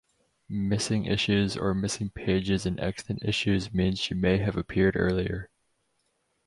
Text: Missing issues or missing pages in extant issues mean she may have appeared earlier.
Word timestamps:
Missing 0.49 1.05
issues 1.05 1.55
or 1.55 1.75
missing 1.75 2.09
pages 2.09 2.65
in 2.65 2.79
extant 2.79 3.21
issues 3.23 3.71
mean 3.71 3.93
she 3.93 4.15
may 4.15 4.39
have 4.39 4.57
appeared 4.57 4.95
earlier. 4.97 5.51